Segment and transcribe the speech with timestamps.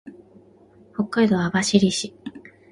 [0.95, 2.11] 北海道網走市